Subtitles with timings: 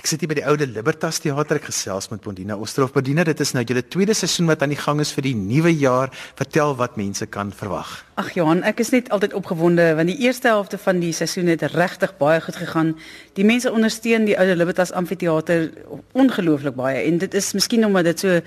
[0.00, 2.94] Ek sit hier by die oude Libertas Theater ek gesels met Bondina Osterhof.
[2.94, 5.74] Bondina, dit is nou julle tweede seisoen wat aan die gang is vir die nuwe
[5.76, 6.08] jaar.
[6.38, 7.90] Vertel wat mense kan verwag.
[8.16, 11.66] Ag Johan, ek is net altyd opgewonde want die eerste helfte van die seisoen het
[11.74, 12.94] regtig baie goed gegaan.
[13.36, 15.68] Die mense ondersteun die oude Libertas Amfitheater
[16.16, 18.40] ongelooflik baie en dit is miskien omdat dit so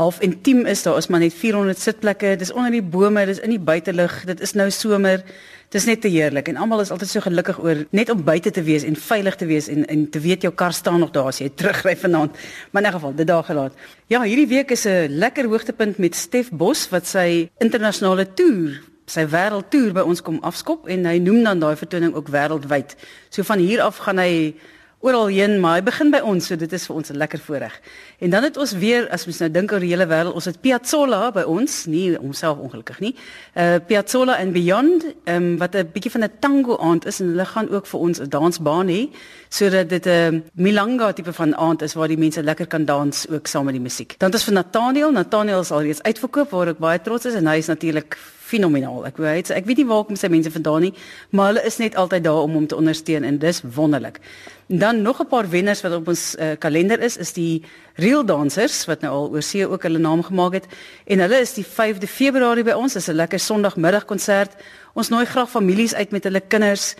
[0.00, 0.82] half intiem is.
[0.82, 2.34] Daar is maar net 400 sitplekke.
[2.40, 4.22] Dis onder die bome, dis in die buitelug.
[4.28, 5.24] Dit is nou somer.
[5.70, 8.62] Dis net te heerlik en almal is altyd so gelukkig oor net om buite te
[8.66, 11.38] wees en veilig te wees en en te weet jou kar staan nog daar as
[11.38, 12.34] jy terugry vanaand.
[12.70, 13.72] Maar in 'n geval, dit daar gelaat.
[14.06, 19.26] Ja, hierdie week is 'n lekker hoogtepunt met Stef Bos wat sy internasionale toer sy
[19.26, 22.94] wêreldtoer by ons kom afskop en hy noem dan daai vertoning ook wêreldwyd.
[23.30, 24.54] So van hier af gaan hy
[25.00, 27.80] oral heen, maar hy begin by ons, so dit is vir ons 'n lekker voorreg.
[28.20, 30.60] En dan het ons weer, as mens nou dink oor die hele wêreld, ons het
[30.60, 33.14] Piazzolla by ons, nie homself ongelukkig nie.
[33.56, 37.44] Uh Piazzolla and Beyond, um, wat 'n bietjie van 'n tango aand is en hulle
[37.44, 39.08] gaan ook vir ons 'n dansbaan hê,
[39.48, 43.26] sodat dit 'n uh, milanga tipe van aand is waar die mense lekker kan dans
[43.28, 44.14] ook saam met die musiek.
[44.18, 47.46] Dan het ons vir Nathaniel, Nathaniel is alreeds uitverkoop waar ek baie trots is en
[47.46, 48.16] hy is natuurlik
[48.50, 49.06] fenomenaal.
[49.08, 50.94] Ek weet ek weet nie waar kom sy mense vandaan nie,
[51.30, 54.20] maar hulle is net altyd daar om hom te ondersteun en dis wonderlik.
[54.66, 57.62] Dan nog 'n paar wenners wat op ons uh, kalender is, is die
[57.94, 60.66] Real Dancers wat nou al oor see ook hulle naam gemaak het
[61.06, 62.92] en hulle is die 5de Februarie by ons.
[62.92, 64.52] Dis 'n lekker Sondagmiddagkonsert.
[64.94, 66.94] Ons nooi graag families uit met hulle kinders.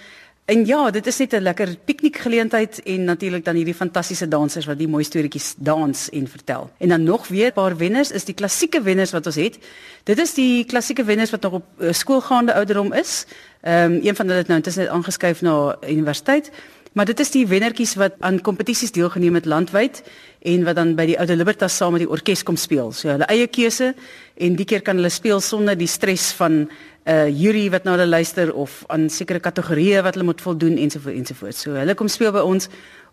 [0.51, 4.79] En ja, dit is net 'n lekker piknikgeleentheid en natuurlik dan hierdie fantastiese dansers wat
[4.79, 6.71] die mooi storieetjies dans en vertel.
[6.79, 9.59] En dan nog weer 'n paar wenners is die klassieke wenners wat ons het.
[10.05, 13.27] Dit is die klassieke wenners wat nog op uh, skoolgaande ouderdom is.
[13.61, 16.51] Ehm um, een van hulle het nou intussen aangeskuif na universiteit.
[16.93, 20.03] Maar dit is die wennertjies wat aan kompetisies deelgeneem het landwyd
[20.43, 22.91] en wat dan by die Oude Libertas saam met die orkes kom speel.
[22.91, 23.93] So hulle eie keuse
[24.35, 26.69] en die keer kan hulle speel sonder die stres van 'n
[27.07, 31.19] uh, jury wat na hulle luister of aan sekere kategorieë wat hulle moet voldoen ensovoorts
[31.19, 31.61] ensovoorts.
[31.61, 32.69] So hulle kom speel by ons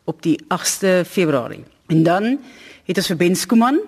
[0.05, 1.63] op die 8ste Februarie.
[1.87, 2.39] En dan
[2.83, 3.79] het ons vir Ben Skuman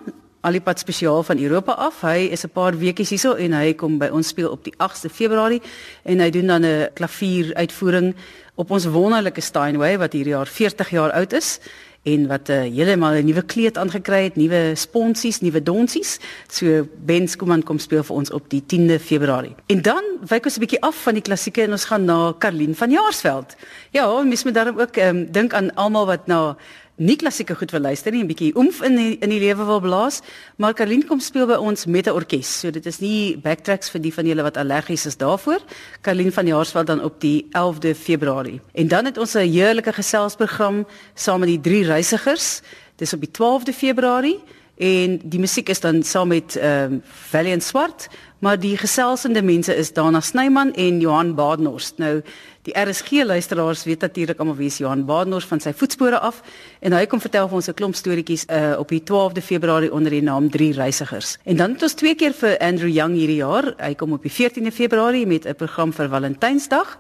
[0.42, 2.02] alipad spesiaal van Europa af.
[2.02, 5.10] Hy is 'n paar weekies hierso en hy kom by ons speel op die 8ste
[5.10, 5.62] Februarie
[6.04, 8.16] en hy doen dan 'n klavier uitvoering
[8.56, 11.60] op ons wonderlike Steinway wat hierdie jaar 40 jaar oud is
[12.04, 16.20] en wat uh, heeltemal 'n nuwe kleed aangekry het, nuwe sponsies, nuwe donsies.
[16.48, 19.56] So Ben Skuman kom speel vir ons op die 10de Februarie.
[19.68, 22.76] En dan wyk ons 'n bietjie af van die klassieke en ons gaan na Karlien
[22.76, 23.56] van Jaarsveld.
[23.92, 26.56] Ja, mens moet daarom ook um, dink aan almal wat na
[27.00, 29.80] nie klassieke goed wil luister nie, 'n bietjie oomf in die, in die lewe wil
[29.80, 30.22] blaas,
[30.58, 32.60] maar Karlien kom speel by ons met 'n orkes.
[32.60, 35.60] So dit is nie backtracks vir die van julle wat allergies is daarvoor.
[36.02, 38.62] Karlien van Jaarsveld dan op die 11de Februarie.
[38.74, 42.62] En dan het ons 'n heerlike geselsprogram saam met die drie reisigers.
[42.96, 44.40] Dis op die 12de Februarie
[44.78, 48.08] en die musiek is dan saam met ehm um, Valiant Swart,
[48.40, 51.98] maar die geselsende mense is Dana Snyman en Johan Badenhorst.
[51.98, 52.22] Nou
[52.68, 56.42] die RSG luisteraars weet natuurlik almal wie is Johan Badenhorst van sy voetspore af
[56.80, 60.12] en hy kom vertel vir ons 'n klomp storieetjies uh, op die 12de Februarie onder
[60.12, 61.38] die naam Drie Reisigers.
[61.44, 63.74] En dan het ons twee keer vir Andrew Young hierdie jaar.
[63.78, 66.98] Hy kom op die 14de Februarie met 'n program vir Valentynsdag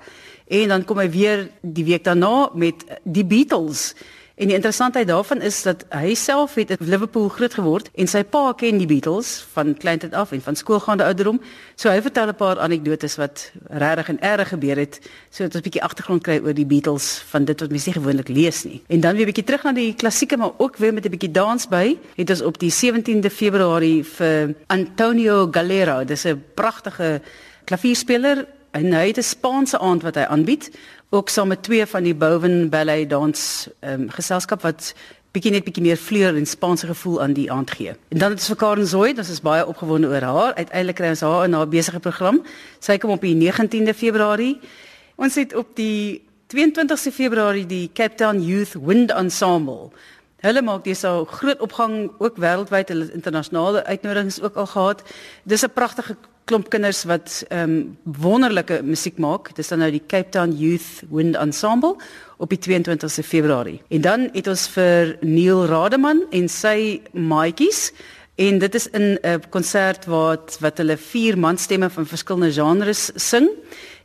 [0.47, 3.93] en dan kom hy weer die week daarna met die Beatles.
[4.39, 8.21] En die interessantheid daarvan is dat hy self het in Liverpool groot geword en sy
[8.23, 11.41] pa ken die Beatles van kleintyd af en van skoolgaande ouderdom.
[11.75, 15.67] So hy vertel 'n paar anekdotes wat regtig en erg gebeur het, sodat ons 'n
[15.67, 18.81] bietjie agtergrond kry oor die Beatles van dit wat mense nie gewoonlik lees nie.
[18.87, 21.31] En dan weer 'n bietjie terug na die klassieke maar ook weer met 'n bietjie
[21.31, 21.97] dans by.
[22.15, 27.21] Het ons op die 17de Februarie vir Antonio Galera, dis 'n pragtige
[27.65, 30.71] klavierspeler en hy het 'n Spaanse aand wat hy aanbied
[31.09, 34.93] ook saam met twee van die Bowen Ballet dans ehm um, geselskap wat
[35.31, 37.93] bietjie net bietjie meer vleur en Spaanse gevoel aan die aand gee.
[38.09, 40.53] En dan het ons vir Karen Zoid, ons is baie opgewonde oor haar.
[40.53, 42.41] Uiteindelik kry ons haar in haar besige program.
[42.79, 44.59] Sy kom op die 19de Februarie.
[45.15, 49.91] Ons het op die 22ste Februarie die Cape Town Youth Wind Ensemble.
[50.41, 55.03] Hulle maak dis 'n groot opgang ook wêreldwyd, hulle internasionale uitnodigings ook al gehad.
[55.43, 56.17] Dis 'n pragtige
[56.49, 59.51] klomp kinders wat ehm um, wonderlike musiek maak.
[59.53, 61.95] Dit is dan nou die Cape Town Youth Wind Ensemble
[62.37, 63.81] op die 22ste Februarie.
[63.89, 67.91] En dan het ons vir Neil Rademan en sy maatjies
[68.39, 73.49] en dit is in 'n konsert wat wat hulle vier manstemme van verskillende genres sing.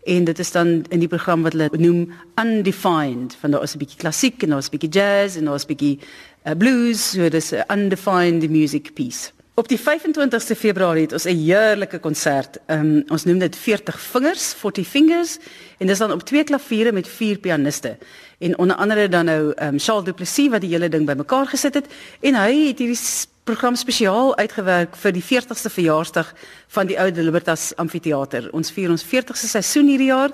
[0.05, 3.37] En dit is dan in die program wat hulle noem Undefined.
[3.41, 5.99] Van daar is 'n bietjie klassiek en daar's 'n bietjie jazz en daar's 'n bietjie
[6.47, 7.11] uh, blues.
[7.11, 9.31] So dis 'n undefined music piece.
[9.55, 12.59] Op die 25ste Februarie het ons 'n heerlike konsert.
[12.67, 15.39] Um, ons noem dit 40 vingers, 40 fingers
[15.79, 17.99] en dis dan op twee klaviere met vier pianiste.
[18.39, 21.87] En onder andere dan nou um, Charles Duplessis wat die hele ding bymekaar gesit het
[22.21, 22.99] en hy het hierdie
[23.45, 26.35] program spesiaal uitgewerk vir die 40ste verjaarsdag
[26.67, 28.53] van die Oude Libertas Amfitheater.
[28.53, 30.31] Ons vier ons 40ste seisoen hierdie jaar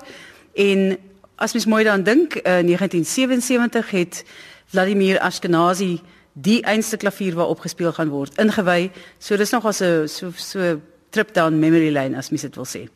[0.53, 0.97] en
[1.35, 4.23] as mens mooi daaraan dink, uh, 1977 het
[4.65, 6.01] Vladimir Ashkenazi
[6.33, 8.91] die einste klavier waarop gespeel gaan word ingewy.
[9.19, 10.79] So dis nog as 'n so so
[11.09, 12.89] trip down memory lane as mens dit wil sê.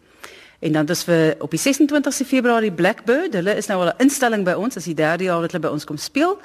[0.60, 3.34] En dan dis vir op die 26ste Februarie Blackbird.
[3.34, 5.74] Hulle is nou al 'n instelling by ons as die derde jaar wat hulle by
[5.74, 6.40] ons kom speel.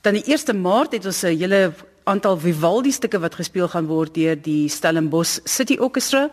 [0.00, 1.72] Dan die 1 Maart het ons 'n hele
[2.04, 6.30] aantal Vivaldi stukke wat gespeel gaan word deur die Stellenbosch City Orchestra.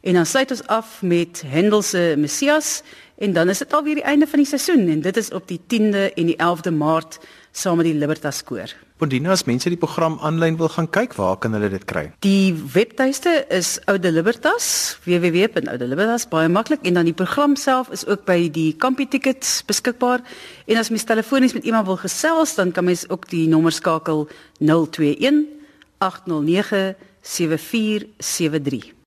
[0.00, 2.82] En dan sluit ons af met Handel se Messias
[3.16, 5.60] en dan is dit alweer die einde van die seisoen en dit is op die
[5.60, 7.18] 10de en die 11de Maart
[7.58, 8.70] saam met die Libertas koor.
[8.98, 12.08] Bondina as mense die program aanlyn wil gaan kyk, waar kan hulle dit kry?
[12.26, 18.26] Die webtuiste is Oude Libertas, www.oudeliberatas baie maklik en dan die program self is ook
[18.26, 20.24] by die Campy Tickets beskikbaar.
[20.66, 24.26] En as mens telefonies met iemand wil gesels, dan kan mens ook die nommer skakel
[24.58, 25.46] 021
[25.98, 28.97] 809 7473.